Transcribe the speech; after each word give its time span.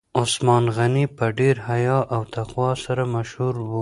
عثمان 0.21 0.65
غني 0.77 1.05
په 1.17 1.25
ډیر 1.39 1.55
حیا 1.67 1.97
او 2.13 2.21
تقوا 2.35 2.69
سره 2.85 3.03
مشهور 3.15 3.53
و. 3.63 3.67